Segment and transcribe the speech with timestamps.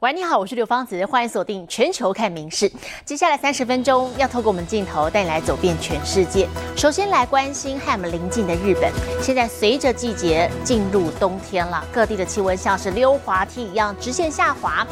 [0.00, 2.72] 喂，你好，我是刘芳子，欢迎锁定全球看名事。
[3.04, 6.48] 接下来三十分钟要透过我们镜头带你来走遍全世界。
[6.74, 8.90] 首先来关心和我们邻近的日本，
[9.20, 14.86] 现在随着季节进入冬天了，各地的气温像是溜滑梯一样直线下滑。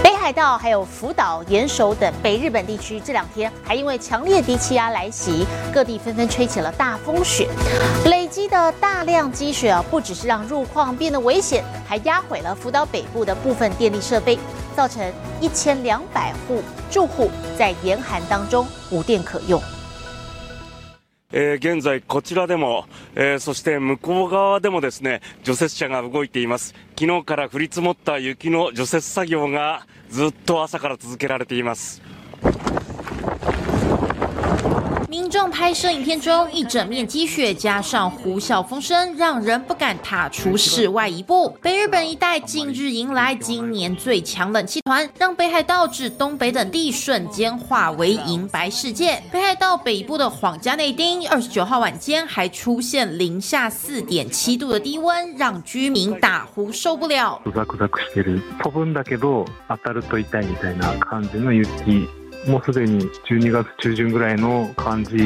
[0.00, 5.44] 北海道还有福岛、岩手等北日本地区这两天还因为强烈低气压来袭，
[5.74, 7.48] 各地纷纷吹起了大风雪。
[8.31, 14.37] 累积的大量积雪啊，不只是让路况变得危险，还压毁了福岛北部的部分电力设备。
[14.75, 19.59] 造成一千两百户住户在严寒当中无电可用。
[21.31, 32.03] え現在こちらでも、えそして向こう側でもですね除雪車が動いています昨日から降り積もった雪の除雪作業がずっと朝から続けられています
[35.11, 41.49] 民众拍摄影片中，一整面积雪加上呼啸风声，让人不敢踏出室外一步。
[41.61, 49.21] 北日本一带近日迎来今年最强冷气团，让北海道至东北等地瞬间化为银白世界。
[49.31, 57.41] 北海道北部的皇家内町，二十九号晚间还出现零下四点七度的低温，让居民大呼受不了。
[57.53, 62.07] ザクザクしてる飛ぶんだけど当たると痛いみたいな感じの雪
[62.47, 65.17] もうすでに12月中旬ぐらいの感じ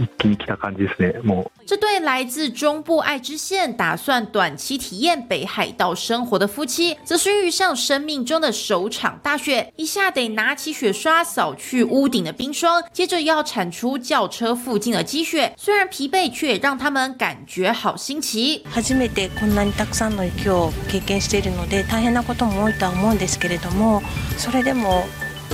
[0.00, 15.52] 一気に来た感じですねもう这对来自中部爱知县、打算短期体验北海道生活的夫妻，则是遇上生命中的首场大雪，一下得拿起雪刷扫去屋顶的冰霜，接着要铲除轿车附近的积雪。
[15.56, 18.62] 虽然疲惫，却也让他们感觉好新奇。
[18.72, 24.02] 初めてこんなにたくさんの雪を経験しているので大変なことも多いとは思うんですけれども
[24.36, 25.04] それでも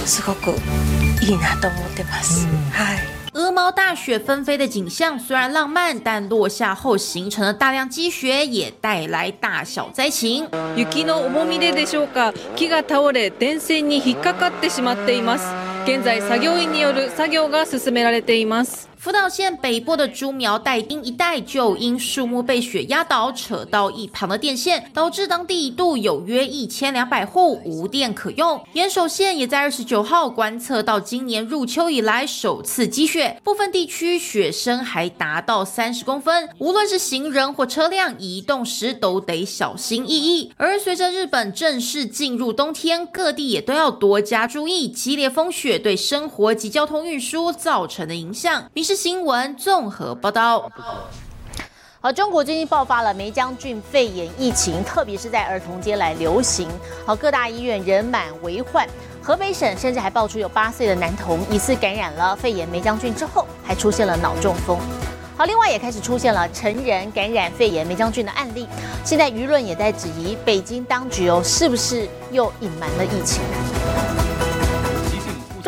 [0.05, 0.51] すごく
[1.23, 10.47] いいなと思ってます、はい鹅毛大雪纷飞的景象虽然浪漫，但落下后形成的大量积雪也带来大小灾情。
[10.77, 15.51] 雪の重みででしょうか木が倒れ電線に引っかかってしまっています
[15.87, 28.62] 現在作業員による作業が進められています 福岛县北部的猪苗代町一带，就因树木被雪压倒，扯到一旁的电线，导致当地一度有约一千两百户无电可用。
[28.74, 40.52] 岩手县也在二十九号观测到今年入秋以来首次积雪，部分地区雪深还达到三十公分，无论是行人或车辆移动时都得小心翼翼。
[40.58, 48.70] 而随着日本正式进入冬天，各地也都要多加注意激烈风雪对生活及交通运输造成的影响。
[48.74, 50.72] 民事新闻综合报道。
[52.02, 56.68] 好，中国最近爆发了梅将军肺炎疫情，特别是在儿童间来流行。
[57.06, 58.88] 好，各大医院人满为患。
[59.22, 64.80] 河北省甚至还爆出有八岁的男童疑似感染了肺炎梅将军之后，还出现了脑中风。
[65.38, 68.68] 好，另外也开始出现了成人感染肺炎梅将军的案例。
[69.06, 73.44] 现在舆论也在质疑北京当局哦，是不是又隐瞒了疫情？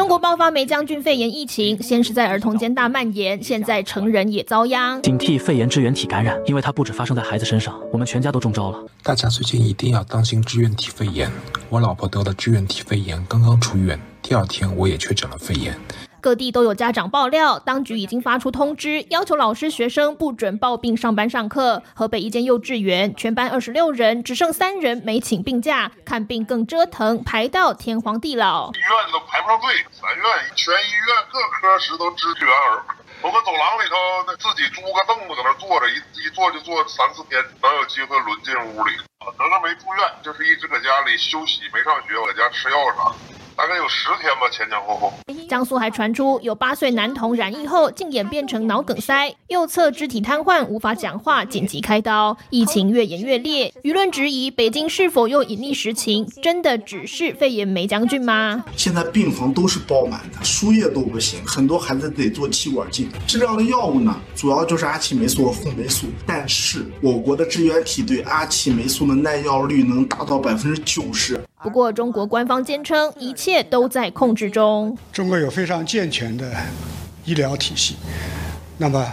[0.09, 4.99] 中国爆发梅将军肺炎疫情，先是在儿童间大蔓延，现在成人也遭殃。
[5.03, 8.83] 警惕肺炎支原体感染，因为它不止发生在孩子身上，我们全家都中招了。
[9.03, 11.31] 大家最近一定要当心支原体肺炎。
[11.69, 15.77] 我老婆得了支原体肺炎，刚刚出院，第二天我也确诊了肺炎。
[16.21, 21.81] 各地都有家长爆料，当局已经发出通知，要求老师、学生不准抱病上班上课。
[21.95, 28.71] 河北一间幼稚园，全班二十六人，只剩三人没请病假，看病更折腾，排到天荒地老。
[28.73, 29.67] 医院都排不上队，
[30.01, 30.23] 咱院
[30.55, 32.83] 全医院各科室都支援儿。
[33.21, 33.95] 我们走廊里头
[34.27, 38.91] 那自己租个凳子搁那坐着，一一坐就坐三四天，能有机会轮进屋里。
[39.19, 43.11] 得了没住院，就是一直搁家里休息，没上学，我搁家吃药啥。
[43.59, 45.11] 大概有十天吧，前前后后。
[45.49, 52.37] 江苏还传出有八岁男童染疫后，竟演变成脑梗塞，右侧肢体瘫痪，无法讲话，紧急开刀。
[52.51, 56.25] 疫情越演越烈，舆论质疑北京是否又隐匿实情？
[56.41, 58.63] 真的只是肺炎梅将军吗？
[58.77, 63.09] 现在病房都是爆满的，输液都不行，很多孩子得做气管镜。
[63.27, 71.37] 治疗的药物呢，主要就是阿奇霉素和红霉素，但是我国的支原体对阿奇霉素的耐药率能达到百分之九十。
[71.61, 74.97] 不过，中国官方坚称一切都在控制中。
[75.11, 76.49] 中国有非常健全的
[77.25, 77.97] 医疗体系。
[78.77, 79.05] 那么，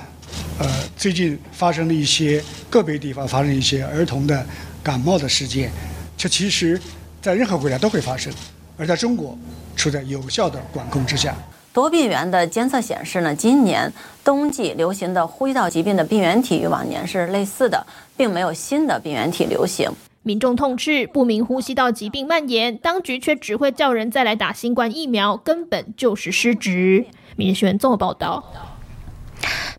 [0.60, 0.66] 呃，
[0.96, 2.40] 最近发生了一些
[2.70, 4.46] 个别地方发生一些儿童的
[4.80, 5.72] 感冒的事件，
[6.16, 6.80] 这其实
[7.20, 8.32] 在任何国家都会发生，
[8.78, 9.36] 而在中国
[9.74, 11.34] 处在有效的管控之下。
[11.72, 13.92] 多病原的监测显示呢，今年
[14.22, 17.84] 冬季流行的呼吸道疾病的病原体与往年是类似的，
[18.16, 19.90] 并没有新的病原体流行。
[20.26, 27.06] 民众痛斥不明呼吸道疾病蔓延，当局却只会叫人再来打新冠疫苗，根本就是失职。
[27.36, 28.75] 民选综合报道。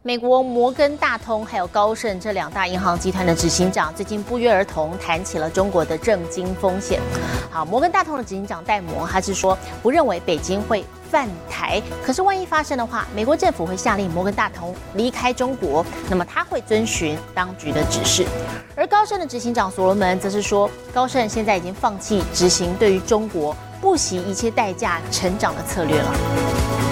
[0.08, 7.02] 美国摩根大通还有高盛这两大银行集团的执行长最近不约而同谈起了中国的政经风险。
[7.52, 18.26] 好，摩根大通的执行长戴蒙他是说不认为北京会犯台，可是万一发生的话，美国政府会下令摩根大通离开中国，那么他会遵循当局的指示。
[18.78, 26.87] 而高盛的执行长所罗门则是说，高盛现在已经放弃执行对于中国不惜一切代价成长的策略了。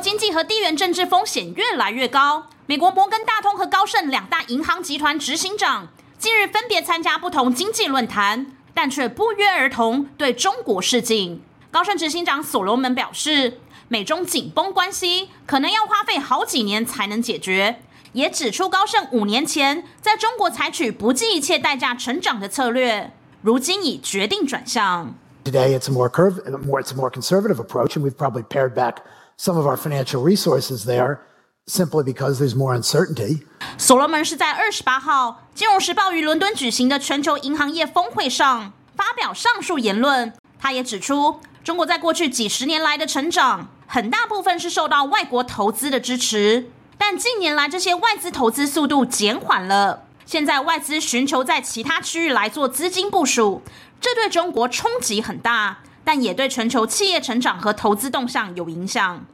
[0.00, 2.46] 经济和地缘政治风险越来越高。
[2.66, 5.88] 美国摩根大通和高盛两大银行集团执行长
[6.18, 11.42] 近日分别参加不同经济论坛，但却不约而同对中国示警。
[11.70, 13.58] 高盛执行长所罗门表示，
[13.88, 17.80] 美中紧绷关系可能要花费好几年才能解决，
[18.12, 23.12] 也指出高盛五年前在中国采取不计一切代价成长的策略，
[23.42, 25.14] 如今已决定转向。
[25.44, 28.96] Today it's a more curve, more it's a more conservative approach, and we've probably pared back.
[29.40, 31.20] Some of our financial resources there
[31.66, 33.46] simply because there's more uncertainty.
[33.78, 40.30] 所罗门是在二十八号《金融时报》于伦敦举行的全球银行业峰会上发表上述言论。
[40.58, 50.02] 他也指出，中国在过去几十年来的成长，很大部分是受到外国投资的支持，但近年来这些外资投资速度减缓了。
[50.26, 53.62] 现在外资寻求在其他区域来做资金部署，
[53.98, 55.78] 这对中国冲击很大。
[56.04, 59.24] 但也对全球企业成长和投资动向有影响。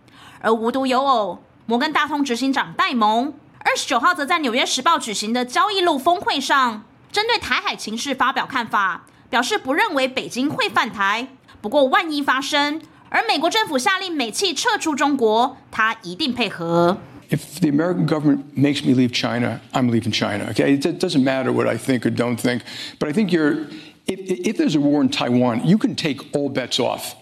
[0.41, 11.29] 而无独有偶，摩根大通执行长戴蒙二十九号则在《纽约时报》举行的交易路峰会上，针对台海情势发表看法，表示不认为北京会犯台。
[11.61, 16.99] 不过，万一发生，而美国政府下令美企撤出中国，他一定配合。
[17.29, 20.53] If the American government makes me leave China, I'm leaving China.
[20.53, 22.61] Okay, it doesn't matter what I think or don't think,
[23.01, 23.65] but I think you're.
[24.08, 27.16] if, if there's a war in Taiwan, you can take all bets off.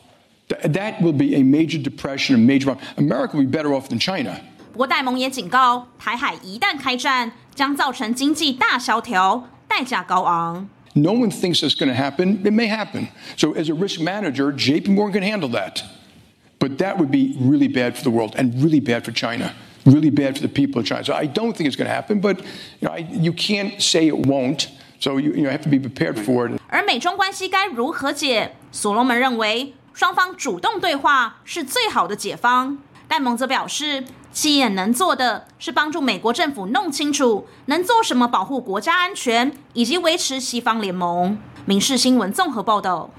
[0.64, 2.88] That will be a major depression, a major problem.
[2.98, 4.42] America will be better off than China.
[4.72, 10.68] 不过戴蒙也警告，台海一旦开战，将造成经济大萧条，代价高昂。
[10.96, 12.42] No one thinks it's going to happen.
[12.44, 13.10] It may happen.
[13.38, 15.84] So, as a risk manager, JP Morgan can handle that.
[16.58, 19.54] But that would be really bad for the world and really bad for China.
[19.86, 21.04] Really bad for the people of China.
[21.06, 24.08] So, I don't think it's going to happen, but you, know, I, you can't say
[24.08, 24.70] it won't.
[25.05, 26.59] So you you have to be prepared for it.
[26.69, 28.57] 而美中关系该如何解？
[28.73, 32.79] 所罗门认为，双方主动对话是最好的解方。
[33.07, 41.37] 戴蒙则表示，企业能做的是帮助美国政府弄清楚能做什么保护国家安全，以及维持西方联盟。
[41.67, 43.11] 民事新闻综合报道。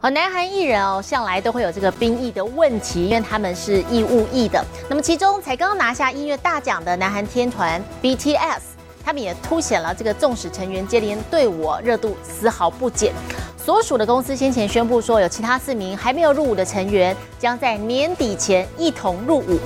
[0.00, 4.64] 好，南韩艺人哦，向来都会有这个兵役的问题，因为他们是义务役的。
[4.88, 8.77] 那么，其中才刚刚拿下音乐大奖的南韩天团 BTS。
[9.04, 13.12] 他们也凸显了这个纵使成员接连对我热度丝毫不减。
[13.56, 19.58] 所属的公司先前宣布说，有其他四名还没有入伍的成员将在年底前一同入伍。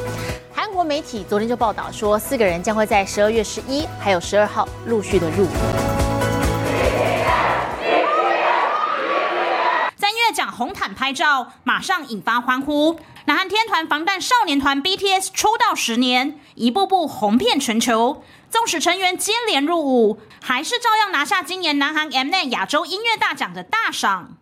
[0.53, 6.02] 韩国媒体昨天就报道说，四个人将会在十二月十一还有十二号陆续的入伍。
[10.63, 13.01] 红毯拍照，马上引发欢呼。
[13.25, 18.23] 南韩天团防弹少年团 BTS 出道十年，一步步红遍全球。
[18.49, 24.37] 纵使成员接连入伍，还是照样拿下今年南韩 Mnet 亚洲音乐大奖的大赏。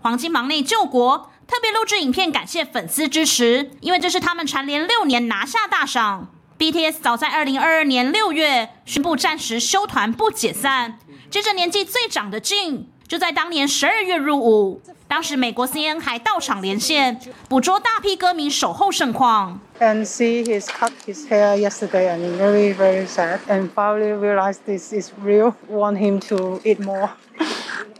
[0.00, 6.28] 黄金忙内救国特别录制影片感谢粉丝支持，因为这是他们蝉联六年拿下大赏。
[6.60, 14.80] BTS 早在二零二二年六月宣布暂时休团不解散，接着年纪最长的 Jin 就在当年十二月入伍。
[15.08, 19.58] 当时美国 CNN 还到场连线，捕捉大批歌迷守候盛况。
[19.80, 25.10] And see his cut his hair yesterday and really very sad and finally realized this is
[25.24, 25.54] real.
[25.68, 27.10] Want him to eat more,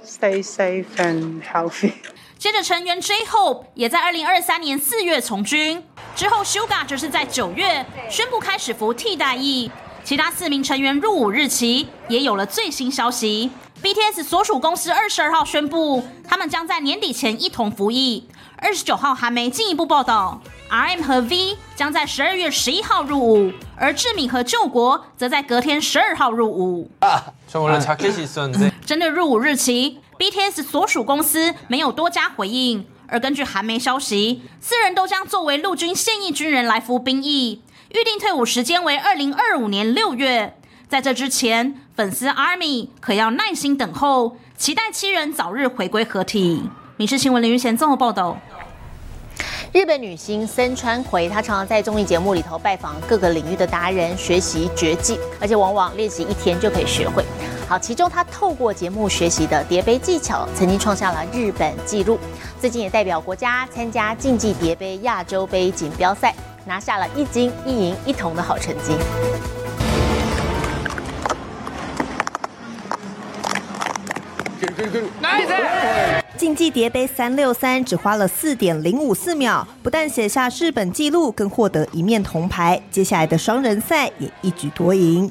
[0.05, 1.95] stay safe and healthy.
[2.39, 5.83] 接着成员 J Hope 也在二零二三年四月从军，
[6.15, 9.73] 之后 Suga 则是在九月宣布开始服替代役。
[10.03, 13.51] 其他四名成员入伍日期也有了最新消息。
[13.83, 18.29] BTS 所属公司二十二号宣布，他们将在年底前一同服役。
[18.59, 20.43] 二十九号还没进一步报道。
[20.69, 26.91] RM 和 V 将在十二月十一号入伍，而志敏和救国则在隔天十二号入伍。
[28.85, 32.87] 针对入伍日期，BTS 所属公司没有多加回应。
[33.09, 40.60] 而根据韩媒消息，四人都将作为陆军现役军人来服兵役，预定退伍时间为二零二五年六月。
[40.91, 46.69] 在这之前，粉丝 ARMY 可要耐心等候，期待七人早日回归合体。
[46.97, 48.37] 民事新闻林玉贤综合报道。
[49.73, 57.25] 日本女星森川葵，她常常在综艺节目里头拜访各个领域的达人，学习绝技，而且往往练习一天就可以学会。
[57.69, 62.19] 好，其中她透过节目学习的叠杯技巧，曾经创下了日本纪录。
[62.59, 66.35] 最近也代表国家参加竞技叠杯亚洲杯锦标赛。
[66.67, 68.93] 拿下了一金一银一铜的好成绩。
[76.37, 82.81] 竞技叠杯三六三只花了四点零五四秒，不但写下日本纪录，更获得一面铜牌。
[82.91, 85.31] 接下来的双人赛也一举夺赢。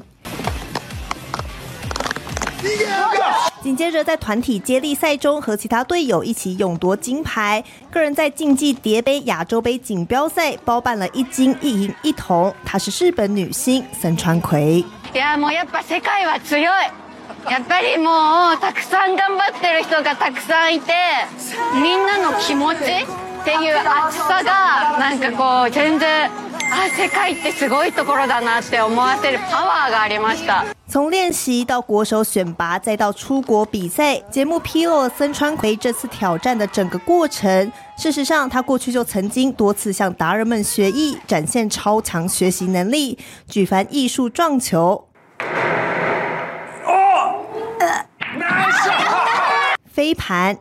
[3.62, 7.62] 紧接着在团体接力赛中，和其他队友一起勇夺金牌。
[7.90, 12.54] 个人在竞技叠杯亚洲杯锦标赛包办了一金一银一铜。
[12.64, 14.84] 她是日本女星森川葵。
[17.48, 17.80] やっぱ。
[17.80, 18.10] りも
[18.56, 20.92] うたくさん頑張ってる人がたくさんいて、
[21.74, 22.80] みんなの気持ちっ
[23.42, 26.30] ていう熱さがなんかこう全然。
[26.72, 30.64] 啊，世界ってすごいところだなって思わせるパワーがありました。
[30.86, 37.72] 从练习到国手选拔，再到出国比赛，节目披露了森川葵这次挑战的整个过程。
[37.96, 43.18] 事实上，他过去就曾经多次向达人们学艺，展现超强学习能力，
[43.48, 45.08] 举凡艺术撞球、
[50.00, 50.56] 飞盘、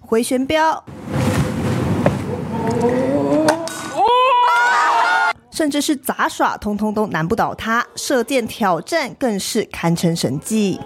[0.00, 0.84] 回旋镖。
[5.52, 7.86] 甚至是杂耍，通通都难不倒他。
[7.94, 10.80] 射箭挑战更是堪称神迹。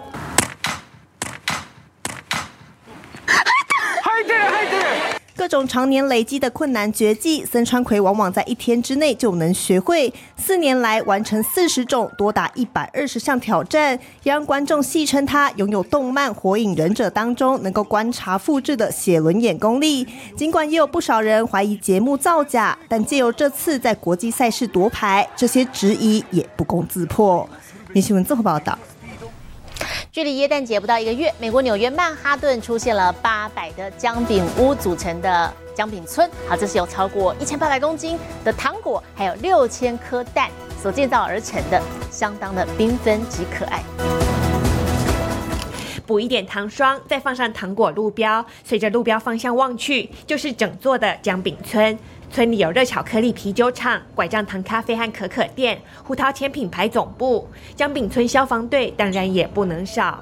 [5.35, 10.13] 各种常年累积的困难绝技，森川葵往往在一天之内就能学会。
[10.37, 20.07] 四年来完成四十种，多达一百二十项挑战，也让观众戏称他拥有动漫《火影忍者》当中能够观察复制的写轮眼功力。
[20.37, 27.49] 尽管也有不少人怀疑节目造假，但借由这次在国际赛事夺牌，这些质疑也不攻自破。
[27.91, 28.77] 明新闻综合报道。
[30.11, 36.29] 距离耶诞节不到一个月，美国纽约曼哈顿出现了八百的姜饼屋组成的姜饼村。
[36.47, 40.49] 好，这是由超过一千八百公斤的糖果，还有六千颗蛋
[40.81, 43.83] 所建造而成的，相当的缤纷及可爱。
[46.05, 51.97] 补一点糖霜，再放上糖果路标，随着路标方向望去，就是整座的姜饼村。
[52.33, 57.47] 村里有热巧克力啤酒厂、拐杖糖咖啡和可可店、胡桃钳品牌总部。
[57.75, 60.19] 姜饼村消防队当然也不能少。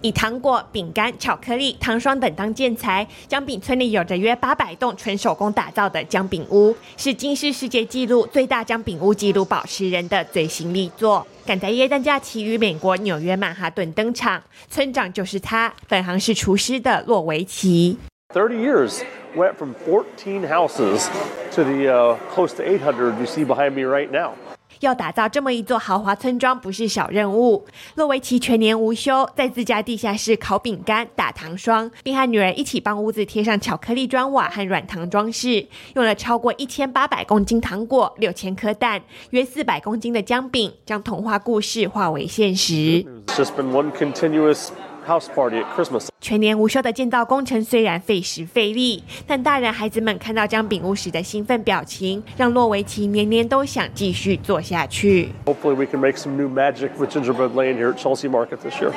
[0.00, 11.26] 以糖果、饼干、巧克力、糖霜等当建材，姜饼村里有着约八百栋纯手工打造的姜饼屋，是金氏世界纪录最大姜饼屋纪录保持人的最新力作。
[11.44, 17.98] 赶在耶诞假期于美国纽约曼哈顿登场，村长就是他，本行是厨师的洛维奇。
[18.32, 19.02] Thirty years.
[19.36, 21.08] went from 14 houses
[21.52, 24.32] to the uh, close to 800 you see behind me right now.
[24.80, 27.66] 要打造这么一座豪华村庄不是小任务。
[27.94, 35.66] 洛维奇全年无休，在自家地下室烤饼干、打糖霜，并和女儿一起帮屋子贴上巧克力砖瓦和软糖装饰。
[35.94, 42.74] 用了超过一千八百公斤糖果、六千颗蛋、约四百公斤的姜饼，将童话故事化为现实。
[42.74, 44.68] It's just been one continuous
[45.06, 46.08] house party at Christmas.
[46.20, 55.30] 全年无休的建造工程虽然费时费力，但大人孩子们看到姜饼屋时的兴奋表情，让洛维奇年年都想继续做下去。
[55.44, 58.90] Hopefully, we can make some new magic with gingerbread lane here at Chelsea Market this year.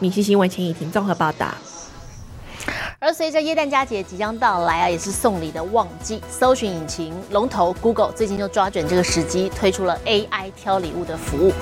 [0.00, 1.54] 闽西新闻陈以婷综合报道。
[2.98, 6.20] 而随着耶诞佳节即将到来啊，也是送礼的旺季。
[6.28, 11.52] 搜寻引擎龙头 Google 最近就抓准这个时机，推出了 AI 挑礼物的服务。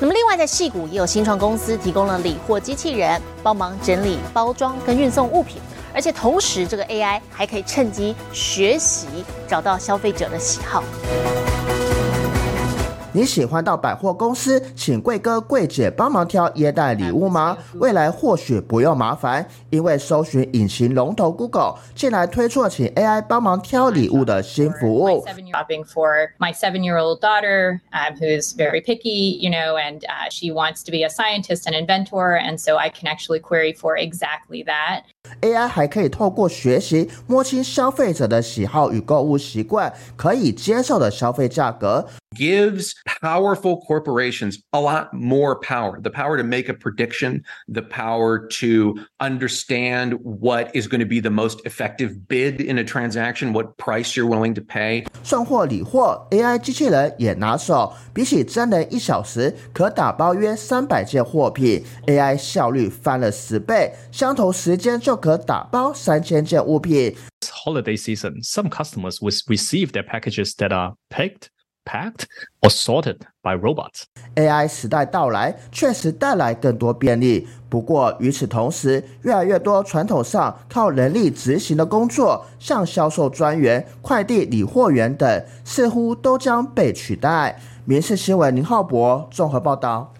[0.00, 5.60] 那么，另外在戏谷也有新创公司提供了理货机器人，帮忙整理、包装跟运送物品，
[5.94, 9.06] 而且同时这个 AI 还可以趁机学习，
[9.46, 10.82] 找到消费者的喜好。
[13.14, 17.56] 你喜欢到百货公司请贵哥贵姐帮忙挑耶诞礼物吗？
[17.74, 25.24] 未来或许不用麻烦，因为搜寻引擎龙头 Google 近来推出了请 AI 帮忙挑礼物的新服务。
[25.52, 30.90] shopping for my seven-year-old daughter, um, who's very picky, you know, and uh, she wants to
[30.90, 35.02] be a scientist and inventor, and so I can actually query for exactly that.
[35.40, 42.06] AI 还可以透过学习摸清消费者的喜好与购物习惯，可以接受的消费价格。
[42.34, 48.96] gives powerful corporations a lot more power the power to make a prediction, the power to
[49.20, 54.16] understand what is going to be the most effective bid in a transaction, what price
[54.16, 55.04] you're willing to pay.
[55.22, 67.14] 送货理货 AI 机器人也拿手，比起真人一小时可打包约三百件货品，AI 效率翻了十倍，相同时间就可打包三千件物品。
[67.40, 71.48] Holiday season, some customers will receive their packages that are picked,
[71.84, 72.24] packed,
[72.60, 74.02] or sorted by robots.
[74.36, 77.46] AI 时代到来，确实带来更多便利。
[77.70, 87.60] 不过与此同时，越来越多传统上靠人力执行的工作，像销售专员、快递理货员等，似乎都将被取代。
[87.84, 90.12] 民事新闻林浩博综合报道。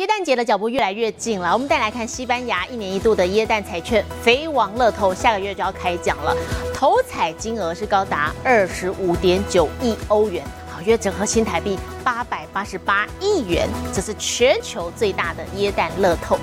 [0.00, 6.34] 耶诞节的脚步越来越近了，我们再来看西班牙一年一度的耶诞彩券“肥王乐透”，下个月就要开奖了，
[6.72, 10.42] 头彩金额是高达二十五点九亿欧元，
[10.74, 16.38] 好约整合新台币八百八十八亿元，这是全球最大的耶诞乐透。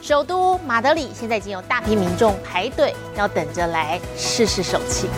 [0.00, 5.08] 首都马德里现在已经有大批民众排队，要等着来试试手气。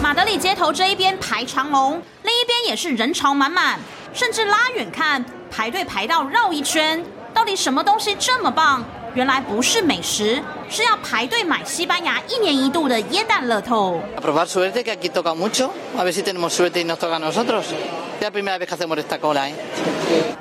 [0.00, 3.80] 马德里街头这一边排长龙，另一边也是人潮满满，
[4.14, 5.24] 甚至拉远看。
[5.50, 8.84] 排队排到绕一圈，到底什么东西这么棒？
[9.14, 14.00] 原来不是美食，是要排队买西班牙一年一度的椰蛋乐透。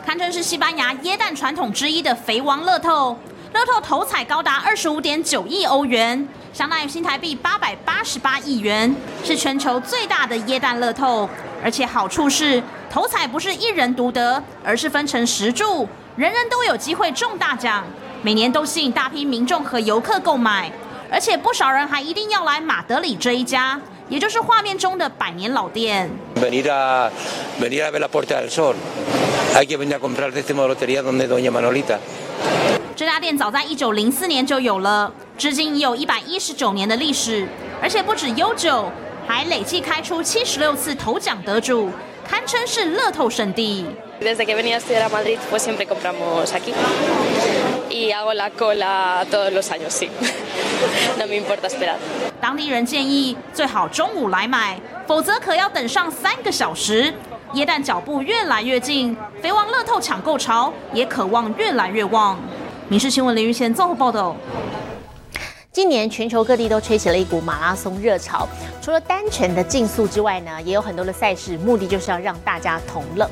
[0.05, 3.17] 堪称是西班牙椰蛋传统之一的肥王乐透，
[3.53, 11.27] 乐透头彩高达二十五点九亿欧元，相当于新台币八百八十八亿元，是全球最大的椰蛋乐透。
[11.63, 12.61] 而且好处是。
[12.89, 17.83] 头彩不是一人独得，而是分成十注，人人都有机会中大奖。
[18.23, 20.71] 每年都吸引大批民众和游客购买，
[21.11, 23.79] 而且不少人还一定要来马德里这一家，
[24.09, 26.09] 也就是画面中的百年老店。
[32.95, 37.47] 这家店早在一九零四年就有了，至今已有一百一十九年的历史，
[37.79, 38.91] 而且不止悠久，
[39.27, 41.91] 还累计开出七十六次头奖得主。
[42.27, 43.85] 堪称是乐透圣地。
[44.19, 46.73] Desde que venía a estudiar a Madrid, pues siempre compramos aquí
[47.89, 50.09] y hago la cola todos los años, sí.
[51.17, 51.95] No me importa esperar。
[52.41, 57.13] 当地人建议最好中午来买，否则可要等上三个小时。
[57.53, 62.35] 耶诞脚步越来越近，肥王乐透抢购潮也渴望越来越旺。
[62.89, 64.35] 《民事新闻》林玉贤综合报道。
[65.77, 68.47] 今年全球各地都吹起了一股马拉松热潮，
[68.81, 73.29] 除了单纯的竞速之外呢，也有很多的赛事，目的就是要让大家同乐。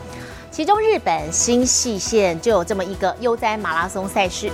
[0.52, 4.52] 其中日本新细线就有这么一个悠哉马拉松赛事，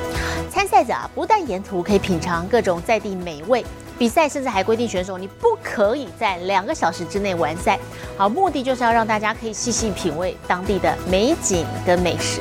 [0.49, 3.61] 参赛者啊不但沿途可以品尝各种在地美味，
[3.99, 7.77] 比赛甚至还规定选手你不可以在两个小时之内完赛。
[8.15, 12.39] 好，目的就是要让大家可以细细品味当地的美景跟美食。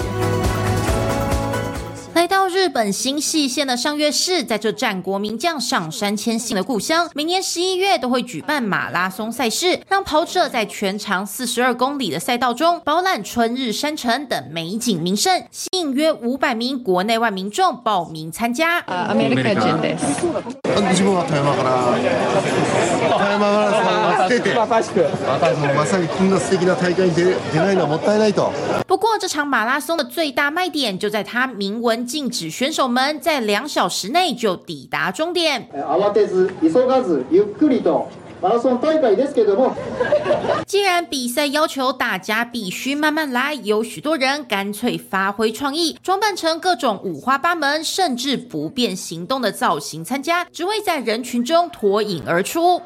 [2.60, 18.82] 来到日本新细县的上越市，在这战国名将上山谦信的故乡，每年十一月都会举办马拉松赛事，让跑者在全长四十二公里的赛道中饱览春日山城等美景名胜，吸引约五百名国内外民众报名参加。
[18.82, 20.06] アメリカ人です。
[20.92, 21.96] 自分は富山から
[23.18, 23.72] 富山マラ
[24.20, 28.52] ソン出て、まさにこんな素敵な大会に出出ないのはもったいないと。
[28.86, 32.06] 不过这场马拉松的最大卖点就在它明文。
[32.06, 35.69] 禁止 选手们在两小时内就抵达终点。
[40.67, 52.81] 既然比赛要求大家必须慢慢来，有许多人干脆发挥创意，装扮成各种五花八门甚至不便行动的造型参加，只为在人群中脱颖而出。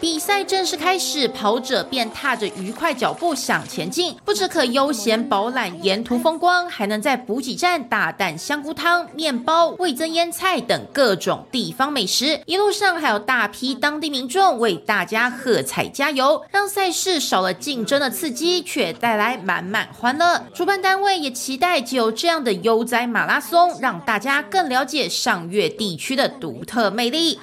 [0.00, 12.40] 比赛正式开始，跑者便踏着愉快脚步向前进，不止可悠闲饱览沿途风光，还能在补给站大啖香菇汤、面包、味增腌菜等各种地方美食。
[12.46, 20.44] 一路上还有大批当地民众为大家喝彩加油，让赛事少了竞争的刺激，却带来满满欢乐。
[20.54, 27.38] 主办单位也期待就有这样的悠哉马拉松，让大家更了解上越地区的独特魅力。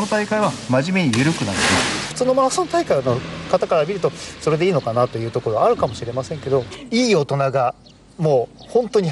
[2.09, 3.17] 普通のマラソン大会の
[3.51, 7.75] 方から見るとそれでいいのかなというところはあるかもしれませんけどいい大人が
[8.17, 9.11] もう本当に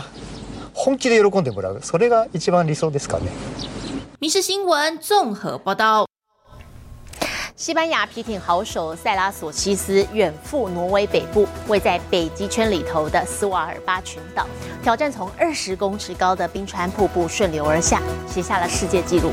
[0.74, 3.32] 本気で喜んでもらうそれが一番理想ですかね。
[4.20, 6.06] 民事新聞综合报道。
[7.62, 14.48] 西班牙皮艇好手塞拉索西斯远赴挪威北部，位在北极圈里头的斯瓦尔巴群岛，
[14.82, 19.32] 挑战从二十公尺高的冰川瀑布顺流而下，写下了世界纪录。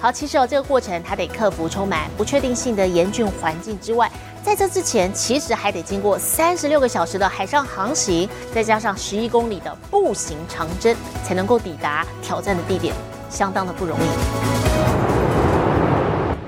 [0.00, 4.10] 好，其实哦，这个过程他得克服充满不确定性的严峻环境之外，
[4.42, 12.94] 在这之前，其实还得经过三十六个小时的海上航行，再加上十一公里的步行长征，才能够抵达挑战的地点，
[13.28, 15.05] 相当的不容易。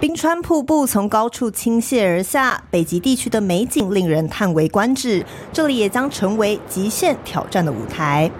[0.01, 5.27] 冰川瀑布从高处倾泻而下，北极地区的美景令人叹为观止。
[5.53, 8.31] 这里也将成为极限挑战的舞台。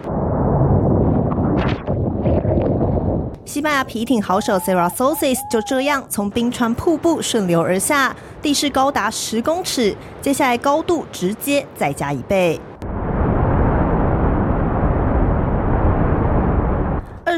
[3.45, 12.61] 西班牙皮艇好手 Sara Sosis 就这样从冰川瀑布顺流而下，地势高达十公尺，接下来高度直接再加一倍。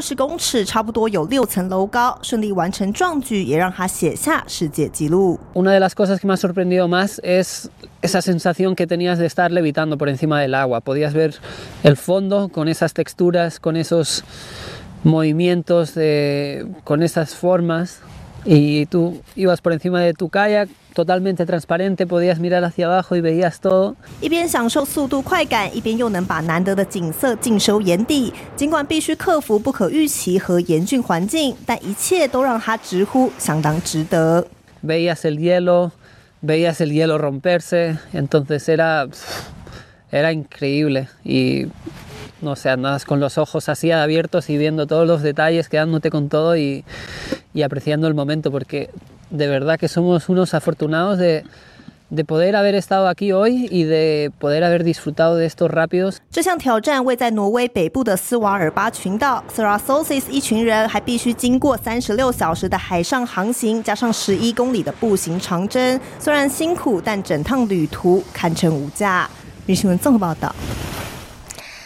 [0.02, 5.38] 十公尺，差不多有六层楼高，顺利完成壮举，也让他写下世界纪录。
[5.54, 7.70] Una de las cosas que me ha sorprendido más es
[8.02, 10.80] esa sensación que tenías de estar levitando por encima del agua.
[10.80, 11.36] Podías ver
[11.82, 14.24] el fondo con esas texturas, con esos
[15.04, 18.00] movimientos, de, con esas formas.
[18.44, 23.20] Y tú ibas por encima de tu kayak totalmente transparente, podías mirar hacia abajo y
[23.20, 23.96] veías todo.
[24.20, 28.32] 一边享受速度快感，一边又能把难得的景色尽收眼底。
[28.56, 34.46] 尽管必须克服不可预期和严峻环境，但一切都让他直呼相当值得。
[34.82, 35.92] Veías el hielo,
[36.40, 39.06] veías el hielo romperse, entonces era
[40.10, 41.66] era increíble y
[42.40, 46.28] no sé, andas con los ojos así abiertos y viendo todos los detalles, quedándote con
[46.28, 46.84] todo y,
[47.54, 48.90] y apreciando el momento, porque
[49.31, 51.43] de verdad que somos unos afortunados de,
[52.09, 56.17] de poder haber estado aquí hoy y de poder haber disfrutado de estos rápidos。
[56.29, 65.99] 这项挑战位在挪威北部的斯瓦尔巴群岛 s a r a s o s i s 一群人还必须经过三十六小时的海上航行，加上十一公里的步行长征。
[66.19, 69.29] 虽然辛苦，但整趟旅途堪称无价。
[69.65, 70.53] 女新闻综合报道。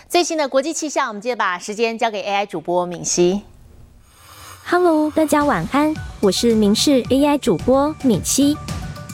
[0.07, 3.41] 最新的国际气象，我们接着把时间交给 AI 主播敏熙。
[4.67, 8.57] Hello，大家晚安，我是明视 AI 主播敏熙。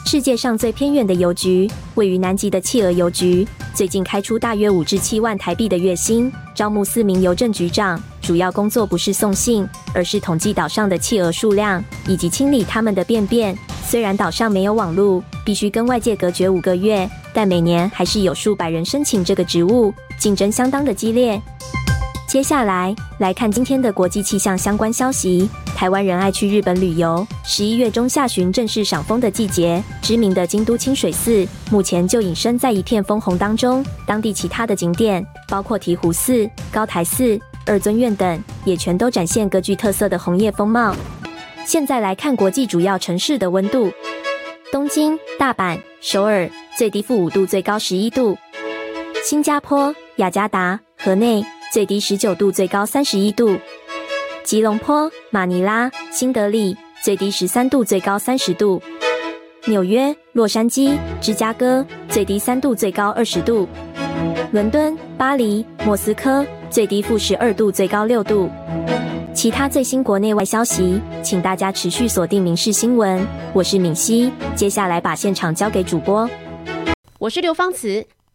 [0.05, 8.01] 世界上最偏远的邮局，位于南极的企鹅邮局，最近开出大约五至七万台币的月薪，招募四名邮政局长。
[8.21, 13.55] 主要工作不是送信，而是统计岛上的企鹅数量以及清理它们的便便。
[13.83, 21.41] 虽然岛上没有网络，必须跟外界隔绝五个月，但每年还是有数百人申请这个职务，竞争相当的激烈。
[22.31, 25.49] 接下来来看今天的国际气象相关消息。
[25.75, 29.83] 台湾人爱去日本旅游，十一月中下旬正是赏枫的季节。
[30.01, 33.85] 知名的京都清水寺目前就隐身在一片枫红当中。
[34.07, 40.95] 当地其他的景点，包括醍醐寺、高台寺、二尊院等，也全都展现各具特色的红叶风貌。
[41.65, 43.91] 现在来看国际主要城市的温度：
[44.71, 48.37] 东京、大阪、首尔，最低负五度，最高十一度；
[49.21, 51.43] 新加坡、雅加达、河内。
[51.71, 53.57] 最低十九度，最高三十一度；
[54.43, 58.81] 吉隆坡、马尼拉、新德里，最低十三度，最高三十度；
[59.67, 63.65] 纽约、洛杉矶、芝加哥，最低三度，最高二十度；
[64.51, 68.49] 伦敦、巴黎、莫斯科，最低负十二度，最高六度。
[69.33, 73.17] 其他最新国内外消息，请大家持续锁定《民事新闻》。
[73.53, 76.29] 我是敏熙，接下来把现场交给主播。
[77.17, 78.05] 我是刘芳慈。